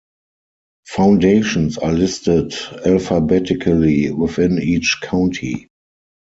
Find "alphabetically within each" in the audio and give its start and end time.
2.87-4.97